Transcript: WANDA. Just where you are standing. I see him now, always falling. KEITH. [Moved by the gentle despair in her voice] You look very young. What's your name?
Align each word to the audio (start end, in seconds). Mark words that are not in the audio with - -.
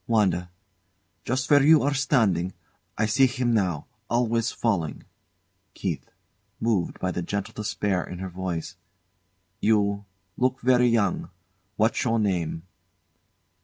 WANDA. 0.07 0.49
Just 1.25 1.47
where 1.51 1.61
you 1.61 1.83
are 1.83 1.93
standing. 1.93 2.53
I 2.97 3.05
see 3.05 3.27
him 3.27 3.53
now, 3.53 3.85
always 4.09 4.51
falling. 4.51 5.03
KEITH. 5.75 6.09
[Moved 6.59 6.99
by 6.99 7.11
the 7.11 7.21
gentle 7.21 7.53
despair 7.53 8.03
in 8.03 8.17
her 8.17 8.29
voice] 8.29 8.77
You 9.59 10.05
look 10.37 10.59
very 10.61 10.87
young. 10.87 11.29
What's 11.75 12.03
your 12.03 12.17
name? 12.17 12.63